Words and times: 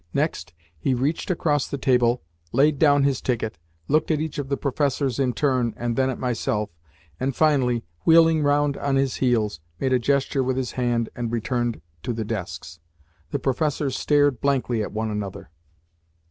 Next 0.15 0.51
he 0.79 0.95
reached 0.95 1.29
across 1.29 1.67
the 1.67 1.77
table, 1.77 2.23
laid 2.51 2.79
down 2.79 3.03
his 3.03 3.21
ticket, 3.21 3.59
looked 3.87 4.09
at 4.09 4.19
each 4.19 4.39
of 4.39 4.49
the 4.49 4.57
professors 4.57 5.19
in 5.19 5.31
turn 5.31 5.75
and 5.77 5.95
then 5.95 6.09
at 6.09 6.17
myself, 6.17 6.71
and 7.19 7.35
finally, 7.35 7.83
wheeling 8.03 8.41
round 8.41 8.77
on 8.77 8.95
his 8.95 9.17
heels, 9.17 9.59
made 9.79 9.93
a 9.93 9.99
gesture 9.99 10.41
with 10.43 10.57
his 10.57 10.71
hand 10.71 11.09
and 11.15 11.31
returned 11.31 11.81
to 12.01 12.13
the 12.13 12.25
desks. 12.25 12.79
The 13.29 13.37
professors 13.37 13.95
stared 13.95 14.41
blankly 14.41 14.81
at 14.81 14.91
one 14.91 15.11
another. 15.11 15.51